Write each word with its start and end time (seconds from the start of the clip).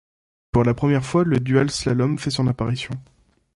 Pour 0.51 0.63
la 0.63 0.73
première 0.73 1.05
fois, 1.05 1.23
le 1.23 1.39
dual 1.39 1.69
slalom 1.69 2.17
fait 2.17 2.31
son 2.31 2.47
apparition. 2.47 2.95